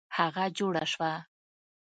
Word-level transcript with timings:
هغه 0.17 0.45
جوړه 0.57 0.83
سوه. 0.91 1.13